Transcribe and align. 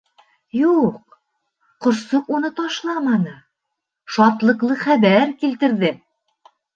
Юҡ, 0.59 0.93
ҡошсоҡ 1.87 2.31
уны 2.37 2.49
ташламаны, 2.59 3.33
шатлыҡлы 4.15 4.79
хәбәр 4.85 5.35
килтерҙе. 5.45 5.93